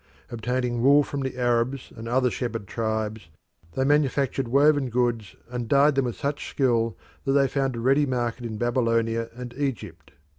[0.31, 3.29] Obtaining wool from the Arabs and other shepherd tribes,
[3.73, 8.07] they manufactured woven goods and dyed them with such skill that they found a ready
[8.07, 10.13] market in Babylonia and Egypt.